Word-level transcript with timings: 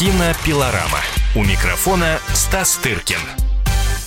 Кинопилорама. 0.00 1.00
У 1.36 1.44
микрофона 1.44 2.20
Стас 2.32 2.78
Тыркин. 2.78 3.18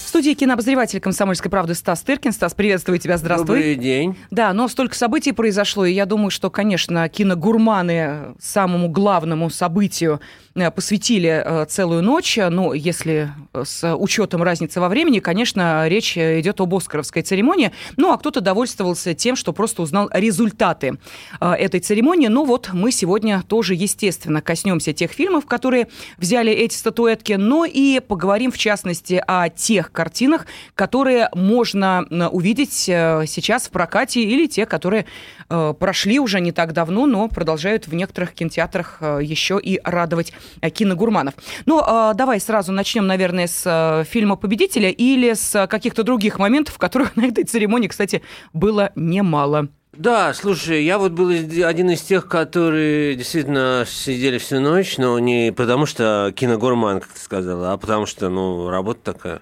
В 0.03 0.07
студии 0.07 0.33
кинообозреватель 0.33 0.99
«Комсомольской 0.99 1.51
правды» 1.51 1.75
Стас 1.75 2.01
Тыркин. 2.01 2.31
Стас, 2.31 2.55
приветствую 2.55 2.97
тебя, 2.97 3.19
здравствуй. 3.19 3.57
Добрый 3.57 3.75
день. 3.75 4.17
Да, 4.31 4.53
но 4.53 4.67
столько 4.67 4.95
событий 4.95 5.33
произошло, 5.33 5.85
и 5.85 5.93
я 5.93 6.07
думаю, 6.07 6.31
что, 6.31 6.49
конечно, 6.49 7.07
киногурманы 7.09 8.33
самому 8.41 8.89
главному 8.89 9.51
событию 9.51 10.19
посвятили 10.53 11.41
э, 11.43 11.65
целую 11.65 12.03
ночь. 12.03 12.37
Ну, 12.37 12.73
если 12.73 13.31
э, 13.53 13.63
с 13.65 13.95
учетом 13.95 14.43
разницы 14.43 14.79
во 14.79 14.87
времени, 14.87 15.19
конечно, 15.19 15.87
речь 15.87 16.17
идет 16.17 16.61
об 16.61 16.75
Оскаровской 16.75 17.23
церемонии. 17.23 17.71
Ну, 17.97 18.11
а 18.11 18.17
кто-то 18.17 18.39
довольствовался 18.39 19.13
тем, 19.15 19.35
что 19.35 19.51
просто 19.51 19.81
узнал 19.81 20.09
результаты 20.13 20.97
этой 21.39 21.79
церемонии. 21.79 22.27
Ну, 22.27 22.45
вот 22.45 22.69
мы 22.73 22.91
сегодня 22.91 23.41
тоже, 23.47 23.73
естественно, 23.73 24.41
коснемся 24.41 24.93
тех 24.93 25.11
фильмов, 25.11 25.45
которые 25.45 25.87
взяли 26.17 26.51
эти 26.51 26.75
статуэтки, 26.75 27.33
но 27.33 27.65
и 27.65 27.99
поговорим, 27.99 28.51
в 28.51 28.57
частности, 28.57 29.23
о 29.25 29.49
тех 29.49 29.91
картинах, 29.91 30.45
которые 30.75 31.29
можно 31.33 32.05
увидеть 32.31 32.73
сейчас 32.73 33.67
в 33.67 33.71
прокате, 33.71 34.21
или 34.21 34.47
те, 34.47 34.65
которые 34.65 35.05
прошли 35.47 36.19
уже 36.19 36.39
не 36.41 36.51
так 36.51 36.73
давно, 36.73 37.05
но 37.05 37.27
продолжают 37.27 37.87
в 37.87 37.93
некоторых 37.93 38.33
кинотеатрах 38.33 38.99
еще 39.01 39.59
и 39.61 39.79
радовать 39.83 40.33
Э, 40.33 40.42
киногурманов. 40.61 41.33
Ну, 41.65 41.81
а, 41.85 42.13
давай 42.13 42.39
сразу 42.39 42.71
начнем, 42.71 43.07
наверное, 43.07 43.47
с 43.47 43.63
э, 43.65 44.03
фильма 44.09 44.35
«Победителя» 44.35 44.89
или 44.89 45.33
с 45.33 45.67
каких-то 45.67 46.03
других 46.03 46.39
моментов, 46.39 46.77
которых 46.77 47.15
на 47.15 47.25
этой 47.27 47.43
церемонии, 47.43 47.87
кстати, 47.87 48.21
было 48.53 48.91
немало. 48.95 49.69
Да, 49.95 50.33
слушай, 50.33 50.83
я 50.83 50.97
вот 50.97 51.11
был 51.11 51.29
один 51.29 51.91
из 51.91 52.01
тех, 52.01 52.27
которые 52.27 53.13
действительно 53.13 53.85
сидели 53.87 54.39
всю 54.39 54.59
ночь, 54.59 54.97
но 54.97 55.19
не 55.19 55.53
потому 55.55 55.85
что 55.85 56.33
киногурман, 56.35 56.99
как 56.99 57.11
ты 57.11 57.19
сказала, 57.19 57.73
а 57.73 57.77
потому 57.77 58.07
что, 58.07 58.29
ну, 58.29 58.71
работа 58.71 59.13
такая. 59.13 59.41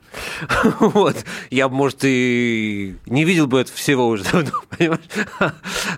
Вот. 0.79 1.15
Я, 1.51 1.69
может, 1.69 1.99
и 2.03 2.97
не 3.05 3.23
видел 3.23 3.47
бы 3.47 3.61
это 3.61 3.71
всего 3.71 4.09
уже 4.09 4.25
давно, 4.25 4.51
понимаешь? 4.77 5.01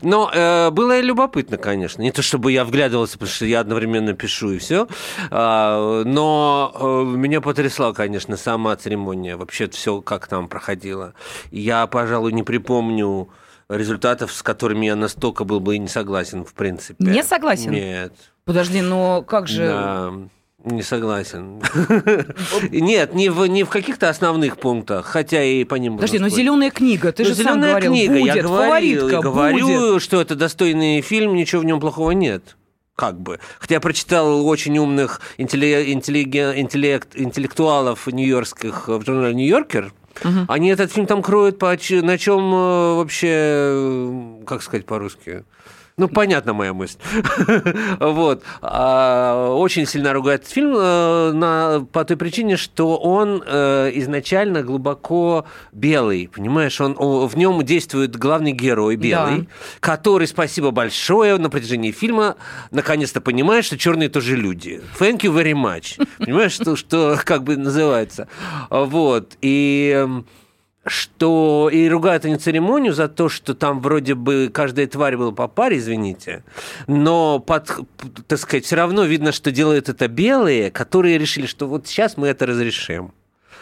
Но 0.03 0.29
э, 0.31 0.69
было 0.69 0.99
любопытно, 0.99 1.57
конечно. 1.57 2.03
Не 2.03 2.11
то, 2.11 2.21
чтобы 2.21 2.51
я 2.51 2.63
вглядывался, 2.63 3.13
потому 3.13 3.31
что 3.31 3.47
я 3.47 3.61
одновременно 3.61 4.13
пишу 4.13 4.51
и 4.51 4.59
все. 4.59 4.87
А, 5.31 6.03
но 6.03 6.71
э, 6.75 7.17
меня 7.17 7.41
потрясла, 7.41 7.91
конечно, 7.93 8.37
сама 8.37 8.75
церемония. 8.75 9.35
Вообще 9.35 9.67
все, 9.67 9.99
как 10.01 10.27
там 10.27 10.47
проходило. 10.47 11.15
Я, 11.49 11.87
пожалуй, 11.87 12.33
не 12.33 12.43
припомню 12.43 13.29
результатов, 13.77 14.31
с 14.31 14.41
которыми 14.43 14.85
я 14.85 14.95
настолько 14.95 15.43
был 15.43 15.59
бы 15.59 15.75
и 15.75 15.79
не 15.79 15.87
согласен, 15.87 16.45
в 16.45 16.53
принципе. 16.53 17.03
Не 17.03 17.23
согласен? 17.23 17.71
Нет. 17.71 18.13
Подожди, 18.45 18.81
но 18.81 19.21
как 19.21 19.47
же... 19.47 19.67
Да. 19.67 20.13
Не 20.65 20.81
согласен. 20.81 21.61
Нет, 22.71 23.13
не 23.13 23.27
в, 23.27 23.45
не 23.47 23.65
в 23.65 23.69
каких-то 23.69 24.07
основных 24.07 24.57
пунктах, 24.57 25.05
хотя 25.05 25.43
и 25.43 25.65
по 25.65 25.75
ним 25.75 25.97
Подожди, 25.97 26.19
но 26.19 26.29
зеленая 26.29 26.71
книга, 26.71 27.11
ты 27.11 27.23
ну, 27.23 27.29
же 27.29 27.35
сам 27.35 27.59
говорил, 27.59 27.91
книга, 27.91 28.13
будет, 28.13 28.35
я 28.35 28.43
говорил, 28.43 28.99
фаворитка, 29.01 29.21
говорю, 29.21 29.67
будет. 29.67 30.01
что 30.01 30.21
это 30.21 30.35
достойный 30.35 31.01
фильм, 31.01 31.35
ничего 31.35 31.61
в 31.61 31.65
нем 31.65 31.81
плохого 31.81 32.11
нет 32.11 32.55
как 32.95 33.19
бы. 33.19 33.39
Хотя 33.59 33.75
я 33.75 33.81
прочитал 33.81 34.45
очень 34.45 34.77
умных 34.77 35.19
интеллект, 35.37 37.15
интеллектуалов 37.15 38.07
нью-йоркских 38.07 38.87
в 38.87 39.03
журнале 39.03 39.33
«Нью-Йоркер», 39.33 39.91
Угу. 40.23 40.45
Они 40.47 40.69
этот 40.69 40.91
фильм 40.91 41.05
там 41.05 41.21
кроют 41.21 41.59
по, 41.59 41.67
на 41.71 42.17
чем 42.17 42.53
э, 42.53 42.95
вообще, 42.95 43.27
э, 43.31 44.43
как 44.45 44.61
сказать 44.61 44.85
по-русски? 44.85 45.43
Ну, 45.97 46.07
понятна 46.07 46.53
моя 46.53 46.73
мысль. 46.73 46.97
вот. 47.99 48.43
А, 48.61 49.49
очень 49.53 49.85
сильно 49.85 50.13
ругает 50.13 50.43
этот 50.43 50.53
фильм 50.53 50.75
э, 50.75 51.31
на, 51.33 51.85
по 51.91 52.03
той 52.03 52.17
причине, 52.17 52.57
что 52.57 52.97
он 52.97 53.43
э, 53.45 53.91
изначально 53.95 54.63
глубоко 54.63 55.45
белый, 55.71 56.29
понимаешь? 56.33 56.79
Он, 56.81 56.95
в 56.95 57.37
нем 57.37 57.63
действует 57.63 58.15
главный 58.15 58.51
герой 58.51 58.95
белый, 58.95 59.41
да. 59.41 59.45
который, 59.79 60.27
спасибо 60.27 60.71
большое, 60.71 61.37
на 61.37 61.49
протяжении 61.49 61.91
фильма 61.91 62.35
наконец-то 62.71 63.21
понимает, 63.21 63.65
что 63.65 63.77
черные 63.77 64.09
тоже 64.09 64.35
люди. 64.35 64.81
Thank 64.99 65.19
you 65.19 65.33
very 65.33 65.53
much. 65.53 66.05
Понимаешь, 66.17 66.53
что, 66.53 66.75
что 66.75 67.17
как 67.23 67.43
бы 67.43 67.55
называется. 67.55 68.27
Вот. 68.69 69.37
И 69.41 70.05
что 70.85 71.69
и 71.71 71.87
ругают 71.87 72.25
они 72.25 72.35
церемонию 72.35 72.93
за 72.93 73.07
то, 73.07 73.29
что 73.29 73.53
там 73.53 73.79
вроде 73.79 74.15
бы 74.15 74.49
каждая 74.53 74.87
тварь 74.87 75.15
была 75.15 75.31
по 75.31 75.47
паре, 75.47 75.77
извините, 75.77 76.43
но 76.87 77.39
под, 77.39 77.69
так 78.27 78.39
сказать, 78.39 78.65
все 78.65 78.75
равно 78.75 79.03
видно, 79.05 79.31
что 79.31 79.51
делают 79.51 79.89
это 79.89 80.07
белые, 80.07 80.71
которые 80.71 81.17
решили, 81.17 81.45
что 81.45 81.67
вот 81.67 81.87
сейчас 81.87 82.17
мы 82.17 82.27
это 82.27 82.45
разрешим. 82.45 83.13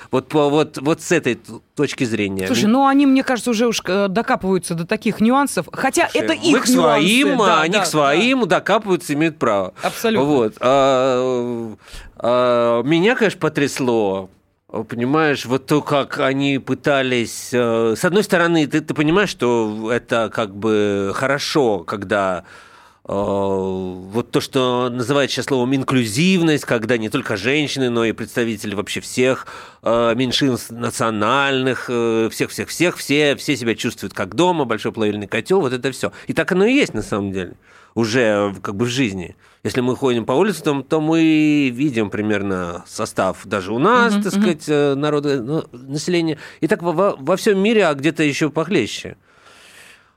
Вот, 0.10 0.34
вот, 0.34 0.78
вот 0.80 1.02
с 1.02 1.12
этой 1.14 1.40
точки 1.76 2.04
зрения. 2.04 2.46
Слушай, 2.48 2.66
ну 2.66 2.86
они, 2.86 3.06
мне 3.06 3.24
кажется, 3.24 3.52
уже 3.52 3.68
уж 3.68 3.82
э, 3.86 4.08
докапываются 4.10 4.74
до 4.76 4.86
таких 4.86 5.22
нюансов. 5.22 5.68
Хотя 5.72 6.10
Слушай, 6.10 6.26
это 6.26 6.34
их 6.34 6.54
мы 6.54 6.60
к 6.60 6.66
своим, 6.66 7.28
нюансы. 7.28 7.46
Да, 7.46 7.62
они 7.62 7.74
да, 7.74 7.80
к 7.82 7.86
своим 7.86 8.40
да. 8.42 8.46
докапываются, 8.58 9.14
имеют 9.14 9.38
право. 9.38 9.74
Абсолютно. 9.82 10.26
Вот. 10.26 10.58
А, 10.60 11.76
а, 12.18 12.82
меня, 12.84 13.16
конечно, 13.16 13.40
потрясло 13.40 14.30
Понимаешь, 14.72 15.46
вот 15.46 15.66
то, 15.66 15.82
как 15.82 16.20
они 16.20 16.58
пытались... 16.58 17.50
Э, 17.52 17.94
с 17.98 18.06
одной 18.06 18.24
стороны, 18.24 18.66
ты, 18.68 18.80
ты 18.80 18.94
понимаешь, 18.94 19.30
что 19.30 19.92
это 19.92 20.32
как 20.34 20.56
бы 20.56 21.12
хорошо, 21.14 21.80
когда 21.80 22.46
вот 23.04 24.32
то, 24.32 24.42
что 24.42 24.90
называют 24.90 25.32
сейчас 25.32 25.46
словом 25.46 25.76
инклюзивность, 25.76 26.66
когда 26.66 26.98
не 26.98 27.10
только 27.10 27.36
женщины, 27.36 27.90
но 27.90 28.06
и 28.06 28.12
представители 28.12 28.76
вообще 28.76 29.02
всех 29.02 29.48
э, 29.82 30.14
меньшинств 30.16 30.70
национальных, 30.70 31.86
всех-всех-всех, 31.86 32.98
все, 32.98 33.36
все 33.36 33.58
себя 33.58 33.76
чувствуют 33.76 34.14
как 34.14 34.36
дома, 34.36 34.66
большой 34.66 34.92
плавильный 34.92 35.28
котел, 35.28 35.62
вот 35.62 35.74
это 35.74 35.92
все. 35.92 36.12
И 36.28 36.34
так 36.34 36.52
оно 36.52 36.66
и 36.66 36.74
есть 36.74 36.94
на 36.94 37.02
самом 37.02 37.32
деле 37.32 37.56
уже 37.96 38.54
как 38.62 38.76
бы 38.76 38.86
в 38.86 38.90
жизни. 38.90 39.36
Если 39.64 39.82
мы 39.82 39.96
ходим 39.96 40.26
по 40.26 40.34
улице, 40.34 40.64
то, 40.64 40.82
то 40.82 41.02
мы 41.02 41.70
видим 41.70 42.10
примерно 42.10 42.84
состав 42.88 43.46
даже 43.46 43.74
у 43.74 43.80
нас, 43.80 44.14
uh-huh, 44.14 44.24
так 44.24 44.34
сказать, 44.34 44.68
uh-huh. 44.68 44.96
народа, 44.96 45.42
ну, 45.42 45.64
населения. 45.72 46.38
И 46.62 46.68
так 46.68 46.82
во, 46.82 47.16
во 47.18 47.38
всем 47.38 47.60
мире, 47.60 47.86
а 47.86 47.94
где-то 47.94 48.24
еще 48.24 48.50
похлеще. 48.50 49.18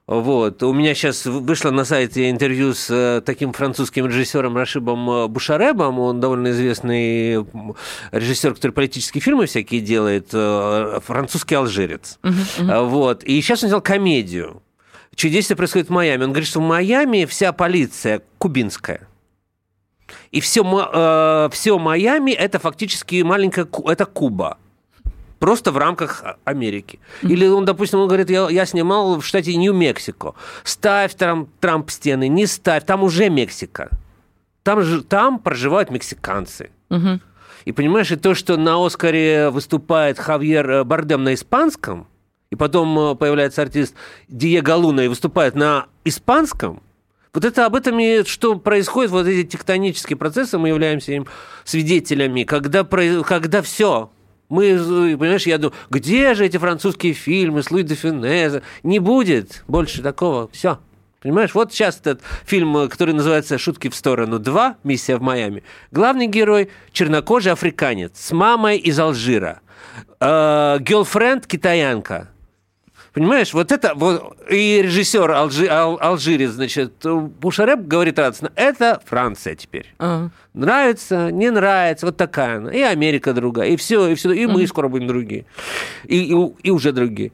Вот. 0.07 0.63
У 0.63 0.73
меня 0.75 0.95
сейчас 0.95 1.25
вышло 1.25 1.71
на 1.71 1.85
сайте 1.85 2.31
интервью 2.31 2.75
с 2.75 2.91
э, 2.91 3.23
таким 3.25 3.53
французским 3.53 4.07
режиссером 4.07 4.57
Рашибом 4.57 5.11
э, 5.11 5.29
Бушаребом. 5.29 5.99
Он 5.99 6.21
довольно 6.21 6.51
известный 6.51 7.45
режиссер, 8.13 8.55
который 8.55 8.73
политические 8.73 9.23
фильмы 9.23 9.47
всякие 9.47 9.81
делает. 9.81 10.29
Французский 11.05 11.55
алжирец. 11.55 12.19
Uh-huh, 12.23 12.35
uh-huh. 12.59 12.87
Вот. 12.87 13.25
И 13.25 13.41
сейчас 13.41 13.63
он 13.63 13.69
сделал 13.69 13.83
комедию 13.83 14.63
действие 15.17 15.57
происходит 15.57 15.89
в 15.89 15.93
Майами. 15.93 16.25
Он 16.25 16.31
говорит, 16.31 16.49
что 16.49 16.61
в 16.61 16.65
Майами 16.65 17.25
вся 17.25 17.53
полиция 17.53 18.23
кубинская. 18.39 19.09
И 20.31 20.41
все, 20.41 20.63
э, 20.63 21.49
все 21.53 21.79
Майами 21.79 22.33
это 22.33 22.59
фактически 22.59 23.23
маленькая 23.23 23.67
это 23.87 24.05
Куба. 24.05 24.59
Просто 25.44 25.72
в 25.72 25.77
рамках 25.77 26.25
Америки. 26.44 26.99
Или 27.21 27.47
он, 27.47 27.66
допустим, 27.66 27.99
он 27.99 28.09
говорит, 28.09 28.31
я, 28.31 28.49
я 28.49 28.65
снимал 28.65 29.21
в 29.21 29.27
штате 29.27 29.55
Нью-Мексико. 29.56 30.34
Ставь 30.62 31.15
там 31.16 31.49
Трамп 31.60 31.91
стены, 31.91 32.28
не 32.28 32.47
ставь, 32.47 32.87
там 32.87 33.03
уже 33.03 33.28
Мексика. 33.28 33.91
Там, 34.62 34.81
же, 34.81 35.03
там 35.03 35.38
проживают 35.38 35.91
мексиканцы. 35.91 36.71
Угу. 36.88 37.21
И 37.66 37.72
понимаешь, 37.72 38.10
и 38.10 38.16
то, 38.16 38.34
что 38.34 38.56
на 38.56 38.82
Оскаре 38.82 39.50
выступает 39.50 40.19
Хавьер 40.19 40.71
э, 40.71 40.84
Бардем 40.84 41.25
на 41.25 41.34
испанском– 41.34 42.06
и 42.50 42.56
потом 42.56 42.99
э, 42.99 43.15
появляется 43.15 43.61
артист 43.61 43.94
Диего 44.28 44.75
Луна 44.76 45.05
и 45.05 45.09
выступает 45.09 45.56
на 45.56 45.88
испанском, 46.06 46.82
вот 47.34 47.44
это 47.44 47.66
об 47.66 47.75
этом 47.75 48.00
и 48.00 48.22
что 48.25 48.56
происходит, 48.56 49.11
вот 49.11 49.26
эти 49.26 49.47
тектонические 49.47 50.16
процессы, 50.16 50.56
мы 50.56 50.69
являемся 50.69 51.12
им 51.12 51.26
свидетелями, 51.65 52.44
когда, 52.44 52.85
когда 52.85 53.61
все, 53.61 54.11
мы, 54.55 55.17
понимаешь, 55.19 55.47
я 55.47 55.59
думаю, 55.59 55.77
где 55.91 56.35
же 56.35 56.47
эти 56.47 56.56
французские 56.56 57.12
фильмы 57.12 57.62
с 57.62 57.71
Луи 57.71 57.83
де 57.83 57.95
Финеза? 57.95 58.62
Не 58.83 58.99
будет 59.01 59.65
больше 59.69 60.01
такого. 60.03 60.49
Все. 60.53 60.79
Понимаешь, 61.21 61.55
вот 61.55 61.73
сейчас 61.73 61.99
этот 62.01 62.21
фильм, 62.45 62.89
который 62.89 63.15
называется 63.15 63.56
«Шутки 63.56 63.89
в 63.89 63.95
сторону 63.95 64.39
2. 64.39 64.77
Миссия 64.85 65.17
в 65.17 65.23
Майами». 65.23 65.62
Главный 65.91 66.27
герой– 66.27 66.69
чернокожий 66.93 67.53
африканец 67.53 68.12
с 68.15 68.33
мамой 68.33 68.77
из 68.77 68.99
Алжира. 68.99 69.61
Гелфренд– 70.21 71.47
китаянка. 71.49 72.29
Понимаешь, 73.14 73.55
вот 73.55 73.70
это 73.70 73.94
вот 73.94 74.37
и 74.50 74.82
режиссер 74.82 75.31
Алжи, 75.31 75.69
Ал, 75.69 75.99
Алжирец, 76.00 76.50
значит, 76.50 76.94
Бушареп 77.05 77.82
говорит 77.82 78.19
радостно, 78.19 78.50
это 78.56 79.00
Франция 79.06 79.55
теперь. 79.55 79.87
Uh-huh. 80.00 80.31
Нравится, 80.52 81.31
не 81.31 81.50
нравится, 81.50 82.06
вот 82.06 82.16
такая 82.16 82.56
она. 82.56 82.72
И 82.72 82.81
Америка 82.81 83.32
другая, 83.32 83.69
и 83.70 83.76
все, 83.76 84.08
и 84.08 84.16
все, 84.16 84.32
и 84.32 84.46
мы 84.46 84.62
uh-huh. 84.62 84.66
скоро 84.66 84.88
будем 84.88 85.06
другие, 85.06 85.46
и, 86.02 86.34
и, 86.34 86.55
и 86.64 86.70
уже 86.72 86.90
другие. 86.90 87.31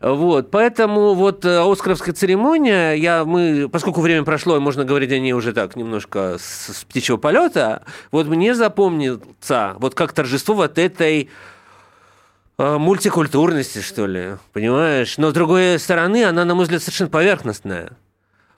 Вот, 0.00 0.50
поэтому 0.50 1.12
вот 1.12 1.44
э, 1.44 1.60
Оскаровская 1.60 2.14
церемония, 2.14 2.92
я, 2.94 3.26
мы, 3.26 3.68
поскольку 3.70 4.00
время 4.00 4.24
прошло, 4.24 4.56
и 4.56 4.60
можно 4.60 4.86
говорить 4.86 5.12
о 5.12 5.18
ней 5.18 5.32
уже 5.32 5.52
так 5.52 5.76
немножко 5.76 6.36
с, 6.38 6.72
с 6.72 6.84
птичьего 6.84 7.18
полета, 7.18 7.82
вот 8.12 8.28
мне 8.28 8.54
запомнится 8.54 9.74
вот 9.78 9.94
как 9.94 10.14
торжество 10.14 10.54
вот 10.54 10.78
этой 10.78 11.28
мультикультурности, 12.58 13.80
что 13.80 14.06
ли, 14.06 14.36
понимаешь? 14.52 15.16
Но, 15.16 15.30
с 15.30 15.32
другой 15.32 15.78
стороны, 15.78 16.24
она, 16.24 16.44
на 16.44 16.54
мой 16.54 16.64
взгляд, 16.64 16.82
совершенно 16.82 17.10
поверхностная. 17.10 17.92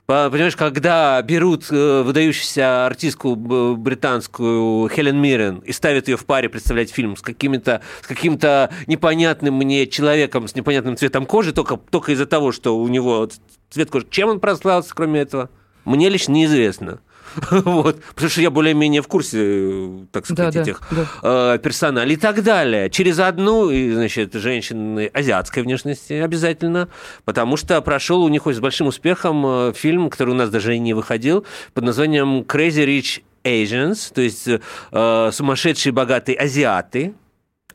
Понимаешь, 0.07 0.57
когда 0.57 1.21
берут 1.21 1.71
э, 1.71 2.01
выдающуюся 2.01 2.85
артистку 2.85 3.35
британскую 3.35 4.89
Хелен 4.89 5.21
Миррен 5.21 5.59
и 5.59 5.71
ставят 5.71 6.09
ее 6.09 6.17
в 6.17 6.25
паре 6.25 6.49
представлять 6.49 6.91
фильм 6.91 7.15
с, 7.15 7.21
какими-то, 7.21 7.81
с 8.01 8.07
каким-то 8.07 8.71
непонятным 8.87 9.55
мне 9.55 9.87
человеком 9.87 10.49
с 10.49 10.55
непонятным 10.55 10.97
цветом 10.97 11.25
кожи, 11.25 11.53
только, 11.53 11.77
только 11.77 12.11
из-за 12.11 12.25
того, 12.25 12.51
что 12.51 12.77
у 12.77 12.87
него 12.89 13.29
цвет 13.69 13.89
кожи. 13.89 14.05
Чем 14.09 14.29
он 14.29 14.39
прославился, 14.41 14.93
кроме 14.93 15.21
этого? 15.21 15.49
Мне 15.85 16.09
лично 16.09 16.33
неизвестно. 16.33 16.99
Вот, 17.51 18.03
потому 18.03 18.29
что 18.29 18.41
я 18.41 18.49
более-менее 18.49 19.01
в 19.01 19.07
курсе, 19.07 20.05
так 20.11 20.25
сказать, 20.25 20.53
да, 20.53 20.61
этих 20.61 20.81
да, 20.91 21.05
да. 21.21 21.55
Э, 21.55 21.59
персоналей 21.59 22.13
и 22.13 22.17
так 22.17 22.43
далее. 22.43 22.89
Через 22.89 23.19
одну, 23.19 23.69
значит, 23.69 24.33
женщины 24.33 25.09
азиатской 25.13 25.63
внешности 25.63 26.13
обязательно, 26.13 26.89
потому 27.25 27.57
что 27.57 27.81
прошел 27.81 28.23
у 28.23 28.29
них 28.29 28.43
с 28.45 28.59
большим 28.59 28.87
успехом 28.87 29.45
э, 29.45 29.73
фильм, 29.73 30.09
который 30.09 30.31
у 30.31 30.35
нас 30.35 30.49
даже 30.49 30.75
и 30.75 30.79
не 30.79 30.93
выходил, 30.93 31.45
под 31.73 31.83
названием 31.85 32.41
Crazy 32.41 32.85
Rich 32.85 33.21
Asians, 33.43 34.13
то 34.13 34.21
есть 34.21 34.47
э, 34.47 35.29
сумасшедшие 35.31 35.93
богатые 35.93 36.37
азиаты, 36.37 37.13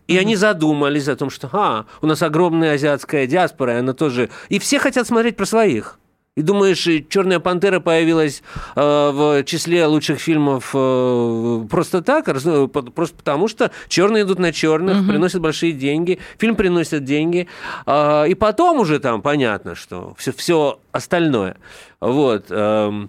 и 0.06 0.14
mm-hmm. 0.14 0.20
они 0.20 0.36
задумались 0.36 1.08
о 1.08 1.16
том, 1.16 1.30
что 1.30 1.48
а, 1.52 1.86
у 2.00 2.06
нас 2.06 2.22
огромная 2.22 2.74
азиатская 2.74 3.26
диаспора, 3.26 3.74
и 3.74 3.78
она 3.78 3.92
тоже... 3.92 4.30
И 4.48 4.58
все 4.58 4.78
хотят 4.78 5.06
смотреть 5.06 5.36
про 5.36 5.46
своих. 5.46 5.98
И 6.36 6.42
думаешь, 6.42 6.86
Черная 7.08 7.40
пантера 7.40 7.80
появилась 7.80 8.42
э, 8.74 8.80
в 8.80 9.42
числе 9.44 9.86
лучших 9.86 10.18
фильмов 10.18 10.70
э, 10.74 11.66
просто 11.70 12.02
так, 12.02 12.26
просто 12.26 13.16
потому 13.16 13.48
что 13.48 13.70
черные 13.88 14.24
идут 14.24 14.38
на 14.38 14.52
черных, 14.52 14.98
угу. 14.98 15.08
приносят 15.08 15.40
большие 15.40 15.72
деньги, 15.72 16.18
фильм 16.36 16.54
приносит 16.54 17.04
деньги, 17.04 17.48
э, 17.86 18.28
и 18.28 18.34
потом 18.34 18.80
уже 18.80 19.00
там 19.00 19.22
понятно, 19.22 19.74
что 19.74 20.14
все, 20.18 20.32
все 20.32 20.78
остальное. 20.92 21.56
Вот. 22.00 22.46
Э, 22.50 23.06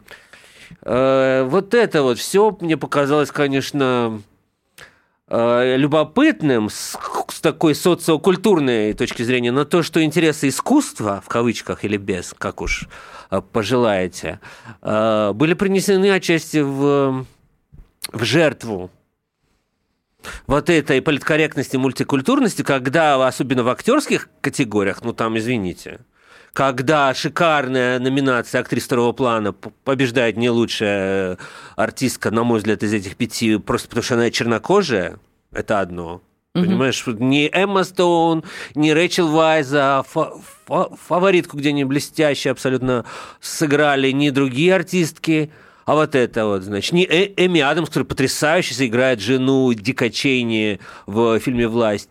э, 0.84 1.44
вот 1.50 1.74
это 1.74 2.04
вот 2.04 2.20
все 2.20 2.58
мне 2.62 2.78
показалось, 2.78 3.32
конечно 3.32 3.78
Э, 3.88 4.20
любопытным 5.30 6.70
с, 6.70 6.98
с 7.28 7.42
такой 7.42 7.76
социокультурной 7.76 8.94
точки 8.94 9.24
зрения, 9.24 9.52
но 9.52 9.66
то, 9.66 9.84
что 9.84 10.02
интересы 10.04 10.48
искусства, 10.48 11.22
в 11.24 11.28
кавычках 11.28 11.84
или 11.84 11.98
без, 11.98 12.34
как 12.38 12.62
уж 12.62 12.88
э, 13.30 13.42
пожелаете, 13.42 14.40
э, 14.82 15.32
были 15.34 15.54
принесены 15.54 16.12
отчасти 16.12 16.60
в, 16.60 17.26
в 18.14 18.24
жертву 18.24 18.90
вот 20.46 20.70
этой 20.70 21.02
политкорректности, 21.02 21.76
мультикультурности, 21.76 22.62
когда, 22.62 23.28
особенно 23.28 23.64
в 23.64 23.70
актерских 23.70 24.30
категориях, 24.42 25.04
ну 25.04 25.12
там, 25.12 25.38
извините, 25.38 26.00
когда 26.58 27.14
шикарная 27.14 28.00
номинация 28.00 28.62
актрис 28.62 28.86
второго 28.86 29.12
плана 29.12 29.54
побеждает 29.54 30.38
не 30.38 30.50
лучшая 30.50 31.38
артистка, 31.76 32.32
на 32.32 32.44
мой 32.44 32.58
взгляд, 32.58 32.82
из 32.82 32.94
этих 32.94 33.16
пяти, 33.16 33.58
просто 33.58 33.88
потому 33.88 34.04
что 34.04 34.16
она 34.16 34.32
чернокожая, 34.32 35.20
это 35.52 35.82
одно. 35.82 36.24
Угу. 36.56 36.66
Понимаешь, 36.66 37.04
не 37.06 37.48
Эмма 37.48 37.84
Стоун, 37.84 38.44
не 38.74 38.92
Рэйчел 38.92 39.28
Вайза, 39.28 40.04
фа- 40.10 40.34
фа- 40.66 40.90
фаворитку, 40.96 41.58
где 41.58 41.70
они 41.70 41.86
блестяще 41.86 42.50
абсолютно 42.50 43.06
сыграли, 43.40 44.10
не 44.10 44.32
другие 44.32 44.74
артистки, 44.74 45.52
а 45.86 45.94
вот 45.94 46.16
это 46.16 46.48
вот, 46.48 46.64
значит, 46.64 46.92
не 46.92 47.04
э- 47.06 47.34
Эми 47.38 47.62
Адамс, 47.62 47.90
который 47.90 48.06
потрясающе 48.06 48.74
сыграет 48.74 49.20
жену 49.20 49.72
Дика 49.74 50.10
Чейни 50.10 50.80
в 51.06 51.40
фильме 51.40 51.68
«Власть». 51.68 52.10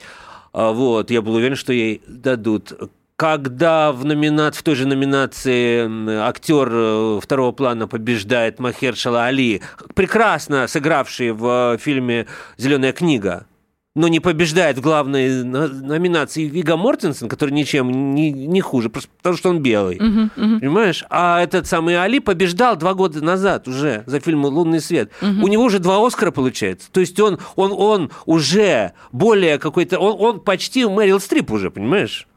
А 0.52 0.70
вот, 0.70 1.10
я 1.10 1.20
был 1.20 1.34
уверен, 1.34 1.56
что 1.56 1.72
ей 1.72 2.00
дадут 2.06 2.72
когда 3.16 3.92
в, 3.92 4.04
номинат, 4.04 4.54
в 4.54 4.62
той 4.62 4.74
же 4.74 4.86
номинации 4.86 6.18
актер 6.20 6.68
э, 6.70 7.20
второго 7.22 7.52
плана 7.52 7.88
побеждает 7.88 8.58
Махершала 8.58 9.24
Али, 9.24 9.62
прекрасно 9.94 10.68
сыгравший 10.68 11.32
в 11.32 11.78
фильме 11.78 12.26
«Зеленая 12.58 12.92
книга», 12.92 13.46
но 13.94 14.08
не 14.08 14.20
побеждает 14.20 14.76
в 14.76 14.82
главной 14.82 15.42
номинации 15.42 16.44
Вига 16.44 16.76
Мортенсен, 16.76 17.30
который 17.30 17.52
ничем 17.52 18.14
не, 18.14 18.30
не 18.30 18.60
хуже, 18.60 18.90
просто 18.90 19.08
потому 19.16 19.38
что 19.38 19.48
он 19.48 19.62
белый. 19.62 19.96
Uh-huh, 19.96 20.28
uh-huh. 20.36 20.60
Понимаешь? 20.60 21.02
А 21.08 21.42
этот 21.42 21.66
самый 21.66 21.96
Али 21.96 22.20
побеждал 22.20 22.76
два 22.76 22.92
года 22.92 23.24
назад 23.24 23.66
уже 23.66 24.04
за 24.04 24.20
фильм 24.20 24.44
«Лунный 24.44 24.80
свет». 24.80 25.10
Uh-huh. 25.22 25.42
У 25.42 25.48
него 25.48 25.64
уже 25.64 25.78
два 25.78 26.06
Оскара 26.06 26.30
получается. 26.30 26.92
То 26.92 27.00
есть 27.00 27.18
он, 27.18 27.38
он, 27.56 27.72
он 27.72 28.10
уже 28.26 28.92
более 29.12 29.58
какой-то... 29.58 29.98
Он, 29.98 30.16
он 30.20 30.40
почти 30.40 30.84
Мэрил 30.84 31.18
Стрип 31.18 31.50
уже, 31.50 31.70
понимаешь? 31.70 32.28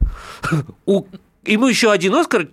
У, 0.86 1.06
ему 1.46 1.68
еще 1.68 1.92
один 1.92 2.16
Оскар 2.16 2.48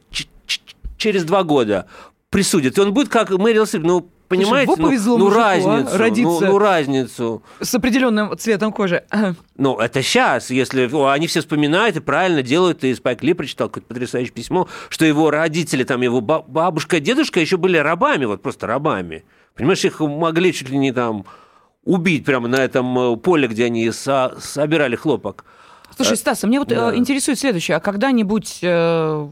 через 0.97 1.25
два 1.25 1.43
года 1.45 1.87
присудят. 2.31 2.79
И 2.79 2.81
он 2.81 2.93
будет 2.93 3.09
как 3.09 3.31
Мэрил 3.31 3.67
Стрип. 3.67 3.85
Ну, 3.85 4.11
Понимаете, 4.29 4.67
Слушай, 4.67 4.81
ну, 4.81 4.89
повезло 4.89 5.19
ну, 5.19 5.25
мужику, 5.27 5.41
разницу, 5.41 5.95
а, 5.95 5.99
родиться 5.99 6.45
ну, 6.47 6.53
ну 6.53 6.59
разницу. 6.59 7.43
С 7.61 7.75
определенным 7.75 8.37
цветом 8.37 8.73
кожи. 8.73 9.05
Ну, 9.57 9.79
это 9.79 10.03
сейчас, 10.03 10.51
если 10.51 10.91
они 11.13 11.29
все 11.29 11.41
вспоминают 11.41 11.97
и 11.97 12.01
правильно 12.01 12.43
делают, 12.43 12.85
и 12.85 12.95
Спайк 12.95 13.23
Ли 13.23 13.33
прочитал 13.33 13.69
какое-то 13.69 13.87
потрясающее 13.87 14.33
письмо, 14.33 14.69
что 14.89 15.07
его 15.07 15.31
родители, 15.31 15.85
там 15.85 16.03
его 16.03 16.21
бабушка, 16.21 17.01
дедушка 17.01 17.41
еще 17.41 17.57
были 17.57 17.79
рабами, 17.79 18.25
вот 18.25 18.43
просто 18.43 18.67
рабами. 18.67 19.25
Понимаешь, 19.55 19.85
их 19.85 20.01
могли 20.01 20.53
чуть 20.53 20.69
ли 20.69 20.77
не 20.77 20.93
там 20.93 21.25
убить 21.85 22.25
прямо 22.25 22.49
на 22.49 22.57
этом 22.57 22.99
э, 22.99 23.17
поле, 23.17 23.49
где 23.49 23.67
они 23.67 23.91
со 23.93 24.37
собирали 24.41 24.97
хлопок. 24.97 25.45
Слушай, 25.97 26.13
э, 26.13 26.17
Стас, 26.17 26.45
а 26.45 26.47
мне 26.47 26.59
вот 26.59 26.71
э, 26.71 26.75
да. 26.75 26.95
интересует 26.95 27.39
следующее. 27.39 27.77
А 27.79 27.81
когда-нибудь 27.81 28.59
э, 28.63 29.29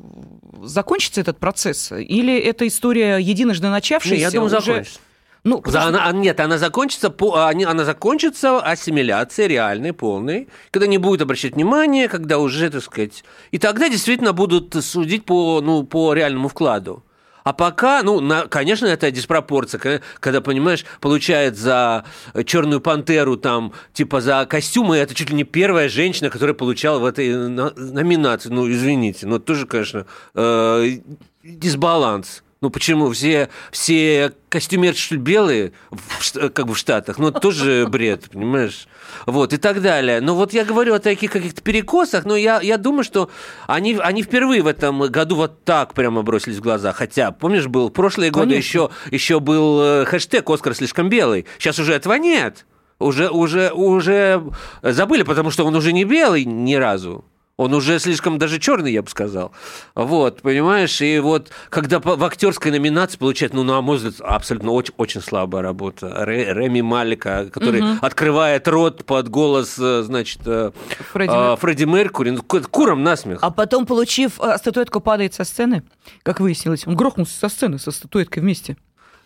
закончится 0.63 1.21
этот 1.21 1.39
процесс? 1.39 1.93
Или 1.93 2.39
эта 2.39 2.67
история 2.67 3.19
единожды 3.19 3.69
начавшаяся? 3.69 4.17
Не, 4.17 4.23
я 4.23 4.31
думаю, 4.31 4.47
уже... 4.47 4.61
закончится. 4.61 5.01
Ну, 5.45 5.63
За, 5.67 5.83
она, 5.83 6.11
нет, 6.13 6.41
она 6.41 6.57
закончится, 6.57 7.11
по, 7.11 7.49
она 7.49 7.85
закончится 7.85 8.61
ассимиляцией 8.61 9.49
реальной, 9.49 9.93
полной, 9.93 10.49
когда 10.71 10.87
не 10.87 10.97
будет 10.97 11.21
обращать 11.21 11.55
внимания, 11.55 12.09
когда 12.09 12.39
уже, 12.39 12.71
так 12.71 12.83
сказать... 12.83 13.25
И 13.51 13.59
тогда 13.59 13.91
действительно 13.91 14.33
будут 14.33 14.75
судить 14.83 15.27
по, 15.27 15.61
ну, 15.61 15.83
по 15.83 16.15
реальному 16.15 16.49
вкладу. 16.49 17.05
А 17.45 17.53
пока, 17.53 18.03
ну, 18.03 18.21
на, 18.21 18.47
конечно, 18.47 18.87
это 18.87 19.11
диспропорция, 19.11 19.79
когда, 19.79 20.05
когда, 20.19 20.41
понимаешь, 20.41 20.87
получает 21.01 21.59
за 21.59 22.05
черную 22.47 22.81
пантеру 22.81 23.37
там, 23.37 23.75
типа 23.93 24.23
за 24.23 24.47
костюмы, 24.49 24.97
это 24.97 25.15
чуть 25.15 25.29
ли 25.29 25.37
не 25.37 25.45
первая 25.45 25.91
женщина, 25.91 26.31
которая 26.31 26.55
получала 26.55 26.99
в 26.99 27.05
этой 27.05 27.29
номинации. 27.37 28.49
Ну, 28.49 28.71
извините, 28.71 29.27
но 29.27 29.39
тоже, 29.39 29.67
конечно, 29.67 30.07
э, 30.35 30.99
дисбаланс. 31.43 32.43
Ну 32.65 32.71
почему? 32.71 33.11
Все, 33.11 33.51
все 33.73 34.33
костюмеры, 34.49 34.97
что 34.97 35.17
ли, 35.17 35.21
белые, 35.21 35.73
в, 35.91 36.49
как 36.49 36.67
бы 36.67 36.73
в 36.73 36.79
Штатах, 36.79 37.19
ну 37.19 37.31
тоже 37.31 37.87
бред, 37.87 38.31
понимаешь? 38.33 38.89
Вот, 39.27 39.53
и 39.53 39.59
так 39.59 39.83
далее. 39.83 40.23
Но 40.23 40.35
вот 40.35 40.55
я 40.55 40.65
говорю 40.65 40.95
о 40.95 40.99
таких 40.99 41.31
каких-то 41.31 41.61
перекосах, 41.61 42.25
но 42.25 42.37
я, 42.37 42.63
я 42.63 42.79
думаю, 42.79 43.05
что 43.05 43.29
они, 43.67 43.99
они 44.01 44.23
впервые 44.23 44.63
в 44.63 44.67
этом 44.67 44.99
году 45.11 45.37
вот 45.37 45.63
так 45.65 45.93
прямо 45.93 46.23
бросились 46.23 46.57
в 46.57 46.63
глаза. 46.63 46.95
Хотя, 46.95 47.33
помнишь, 47.33 47.67
был 47.67 47.91
прошлые 47.91 48.31
годы 48.31 48.55
еще, 48.55 48.89
еще 49.11 49.41
был 49.41 49.83
э, 49.83 50.05
хэштег 50.07 50.49
«Оскар 50.49 50.75
слишком 50.75 51.11
белый». 51.11 51.45
Сейчас 51.59 51.79
уже 51.79 51.93
этого 51.93 52.15
нет. 52.15 52.65
Уже, 52.99 53.29
уже, 53.29 53.73
уже 53.73 54.43
забыли, 54.81 55.23
потому 55.23 55.51
что 55.51 55.67
он 55.67 55.75
уже 55.75 55.93
не 55.93 56.05
белый 56.05 56.47
ни 56.47 56.77
разу. 56.77 57.27
Он 57.57 57.73
уже 57.73 58.01
слишком 58.01 58.37
даже 58.39 58.59
черный, 58.59 58.93
я 58.93 59.01
бы 59.01 59.09
сказал. 59.09 59.53
Вот, 59.95 60.43
понимаешь? 60.43 61.01
И 61.01 61.21
вот, 61.21 61.51
когда 61.71 62.01
в 62.01 62.25
актерской 62.25 62.73
номинации 62.73 63.17
получает, 63.17 63.55
ну, 63.55 63.63
на 63.63 63.81
мой 63.81 63.99
взгляд, 63.99 64.15
абсолютно 64.23 64.73
очень, 64.73 64.93
очень 64.97 65.21
слабая 65.21 65.63
работа. 65.63 66.25
Реми 66.25 66.83
Малика, 66.83 67.49
который 67.53 67.81
угу. 67.81 67.99
открывает 68.03 68.67
рот 68.67 69.05
под 69.05 69.29
голос, 69.29 69.77
э, 69.79 70.03
значит, 70.03 70.41
э, 70.47 70.73
Фредди, 71.13 71.57
Фредди 71.61 71.85
Меркури. 71.85 72.31
Ну, 72.31 72.43
куром 72.43 73.05
насмех. 73.05 73.39
А 73.41 73.53
потом, 73.53 73.87
получив 73.87 74.41
э, 74.41 74.59
статуэтку, 74.59 74.99
падает 74.99 75.35
со 75.35 75.45
сцены, 75.45 75.85
как 76.25 76.41
выяснилось. 76.41 76.89
Он 76.89 76.97
грохнулся 76.97 77.39
со 77.39 77.49
сцены 77.49 77.79
со 77.79 77.93
статуэткой 77.93 78.43
вместе. 78.43 78.77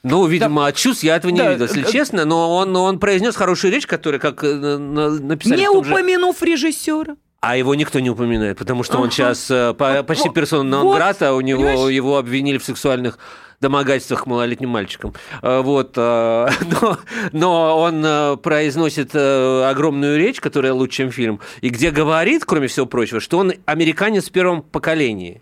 Ну, 0.02 0.26
видимо, 0.26 0.64
да. 0.64 0.68
от 0.68 0.76
чувств 0.76 1.02
я 1.02 1.16
этого 1.16 1.32
не 1.32 1.38
да. 1.38 1.52
видел, 1.52 1.64
если 1.64 1.82
честно, 1.90 2.26
но 2.26 2.54
он, 2.56 2.76
он 2.76 2.99
произнес 2.99 3.35
хорошую 3.37 3.73
речь, 3.73 3.87
которая, 3.87 4.20
как 4.20 4.42
написали... 4.42 5.61
Не 5.61 5.70
упомянув 5.70 6.38
же... 6.38 6.44
режиссера. 6.44 7.16
А 7.40 7.57
его 7.57 7.75
никто 7.76 8.00
не 8.00 8.11
упоминает, 8.11 8.59
потому 8.59 8.83
что 8.83 8.99
он 8.99 9.11
сейчас 9.12 9.49
э, 9.50 9.73
по- 9.75 10.02
почти 10.02 10.28
Вот, 10.28 10.35
персона 10.35 10.64
нон 10.64 10.83
вот, 10.87 10.97
грата, 10.97 11.35
у 11.35 11.40
него 11.40 11.62
понимаешь? 11.62 11.90
его 11.95 12.16
обвинили 12.18 12.59
в 12.59 12.64
сексуальных 12.64 13.16
домогательствах 13.61 14.25
к 14.25 14.26
малолетним 14.26 14.71
мальчикам. 14.71 15.14
Э, 15.42 15.61
Вот, 15.61 15.92
э, 15.97 16.00
но, 16.83 16.99
но 17.33 17.78
он 17.80 18.38
произносит 18.40 19.14
огромную 19.14 20.18
речь, 20.18 20.40
которая 20.40 20.73
лучше, 20.73 20.97
чем 20.97 21.12
фильм, 21.12 21.38
и 21.61 21.68
где 21.68 21.92
говорит, 21.92 22.45
кроме 22.45 22.66
всего 22.66 22.87
прочего, 22.87 23.21
что 23.21 23.38
он 23.38 23.52
американец 23.66 24.28
в 24.28 24.33
первом 24.33 24.62
поколении, 24.62 25.40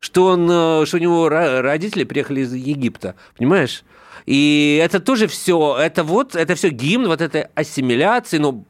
что 0.00 0.26
он, 0.26 0.46
что 0.86 0.96
у 0.96 1.00
него 1.00 1.28
ро- 1.28 1.60
родители 1.60 2.02
приехали 2.02 2.40
из 2.40 2.52
Египта, 2.54 3.14
понимаешь? 3.38 3.84
И 4.26 4.80
это 4.82 4.98
тоже 4.98 5.28
все, 5.28 5.76
это 5.80 6.02
вот, 6.02 6.34
это 6.34 6.56
все 6.56 6.70
гимн 6.70 7.06
вот 7.06 7.20
этой 7.20 7.42
ассимиляции, 7.54 8.38
но 8.38 8.64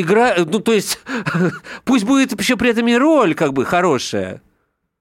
игра, 0.00 0.34
ну 0.38 0.60
то 0.60 0.72
есть, 0.72 1.00
пусть 1.84 2.04
будет 2.04 2.38
еще 2.38 2.56
при 2.56 2.70
этом 2.70 2.86
и 2.88 2.94
роль 2.94 3.34
как 3.34 3.52
бы 3.52 3.64
хорошая. 3.64 4.42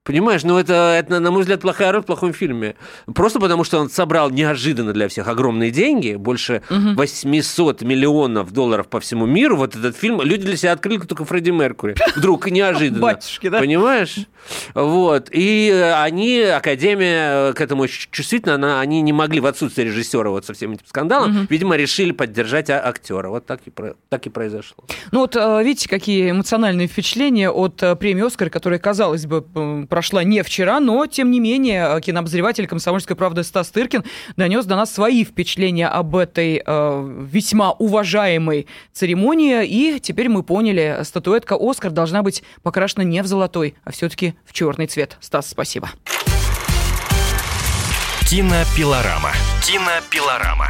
Понимаешь, 0.03 0.43
ну 0.43 0.57
это, 0.57 0.95
это, 0.99 1.21
на 1.21 1.31
мой 1.31 1.41
взгляд, 1.41 1.61
плохая 1.61 1.93
роль 1.93 2.01
в 2.01 2.05
плохом 2.05 2.33
фильме. 2.33 2.75
Просто 3.15 3.39
потому, 3.39 3.63
что 3.63 3.79
он 3.79 3.89
собрал 3.89 4.29
неожиданно 4.29 4.91
для 4.91 5.07
всех 5.07 5.29
огромные 5.29 5.71
деньги, 5.71 6.15
больше 6.15 6.61
800 6.69 7.83
миллионов 7.83 8.51
долларов 8.51 8.89
по 8.89 8.99
всему 8.99 9.25
миру. 9.25 9.55
Вот 9.55 9.75
этот 9.75 9.95
фильм 9.95 10.21
люди 10.21 10.43
для 10.45 10.57
себя 10.57 10.73
открыли 10.73 10.97
только 10.99 11.23
Фредди 11.23 11.51
Меркури. 11.51 11.95
Вдруг 12.17 12.47
неожиданно. 12.51 12.99
Батюшки, 13.01 13.47
да? 13.47 13.59
Понимаешь? 13.59 14.17
Вот. 14.73 15.29
И 15.31 15.69
э, 15.69 15.93
они, 15.93 16.39
Академия 16.41 17.51
э, 17.51 17.53
к 17.53 17.61
этому 17.61 17.83
очень 17.83 18.09
чувствительна, 18.11 18.55
она, 18.55 18.81
они 18.81 19.01
не 19.01 19.13
могли 19.13 19.39
в 19.39 19.45
отсутствие 19.45 19.87
режиссера 19.87 20.29
вот 20.29 20.45
со 20.45 20.53
всем 20.53 20.73
этим 20.73 20.85
скандалом, 20.85 21.47
видимо, 21.49 21.77
решили 21.77 22.11
поддержать 22.11 22.69
а- 22.69 22.81
актера. 22.85 23.29
Вот 23.29 23.45
так 23.45 23.61
и, 23.65 23.71
так 24.09 24.25
и 24.27 24.29
произошло. 24.29 24.83
Ну 25.11 25.21
вот 25.21 25.37
э, 25.37 25.63
видите, 25.63 25.87
какие 25.87 26.31
эмоциональные 26.31 26.89
впечатления 26.89 27.49
от 27.49 27.77
премии 27.99 28.25
«Оскар», 28.25 28.49
которая, 28.49 28.79
казалось 28.79 29.25
бы, 29.25 29.45
прошла 29.93 30.23
не 30.23 30.41
вчера, 30.41 30.79
но, 30.79 31.05
тем 31.05 31.29
не 31.29 31.39
менее, 31.39 31.85
э, 31.87 32.01
кинообозреватель 32.01 32.65
«Комсомольской 32.65 33.15
правды» 33.15 33.43
Стас 33.43 33.69
Тыркин 33.69 34.03
донес 34.35 34.65
до 34.65 34.75
нас 34.75 34.91
свои 34.91 35.23
впечатления 35.23 35.87
об 35.87 36.15
этой 36.15 36.63
э, 36.65 37.25
весьма 37.31 37.73
уважаемой 37.73 38.65
церемонии, 38.91 39.63
и 39.63 39.99
теперь 39.99 40.29
мы 40.29 40.41
поняли, 40.41 41.01
статуэтка 41.03 41.55
«Оскар» 41.59 41.91
должна 41.91 42.23
быть 42.23 42.41
покрашена 42.63 43.03
не 43.03 43.21
в 43.21 43.27
золотой, 43.27 43.75
а 43.83 43.91
все-таки 43.91 44.33
в 44.47 44.53
черный 44.53 44.87
цвет. 44.87 45.17
Стас, 45.19 45.47
спасибо. 45.47 45.91
Кинопилорама. 48.27 49.33
Кинопилорама. 49.63 50.69